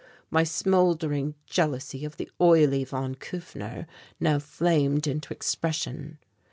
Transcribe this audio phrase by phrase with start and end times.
[0.31, 3.85] My smouldering jealousy of the oily von Kufner
[4.19, 6.17] now flamed into expression.